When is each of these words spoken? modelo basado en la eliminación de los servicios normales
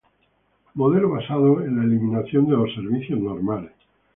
modelo 0.73 1.11
basado 1.11 1.63
en 1.63 1.77
la 1.77 1.83
eliminación 1.83 2.45
de 2.47 2.57
los 2.57 2.73
servicios 2.73 3.19
normales 3.19 3.73